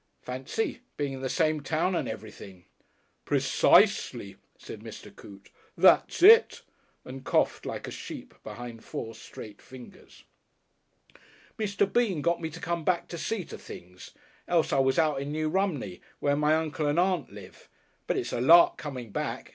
Fancy 0.23 0.79
being 0.97 1.13
in 1.13 1.21
the 1.21 1.29
same 1.29 1.61
town 1.61 1.93
and 1.93 2.09
everything!" 2.09 2.65
"Precisely," 3.23 4.35
said 4.57 4.79
Mr. 4.79 5.15
Coote. 5.15 5.51
"That's 5.77 6.23
it!" 6.23 6.63
and 7.05 7.23
coughed 7.23 7.67
like 7.67 7.87
a 7.87 7.91
sheep 7.91 8.33
behind 8.43 8.83
four 8.83 9.13
straight 9.13 9.61
fingers. 9.61 10.23
"Mr. 11.59 11.85
Bean 11.85 12.23
got 12.23 12.41
me 12.41 12.49
to 12.49 12.59
come 12.59 12.83
back 12.83 13.09
to 13.09 13.17
see 13.19 13.45
to 13.45 13.59
things. 13.59 14.09
Else 14.47 14.73
I 14.73 14.79
was 14.79 14.97
out 14.97 15.21
in 15.21 15.31
New 15.31 15.49
Romney, 15.49 16.01
where 16.17 16.35
my 16.35 16.55
Uncle 16.55 16.87
and 16.87 16.97
Aunt 16.99 17.31
live. 17.31 17.69
But 18.07 18.17
it's 18.17 18.33
a 18.33 18.41
Lark 18.41 18.77
coming 18.77 19.11
back. 19.11 19.49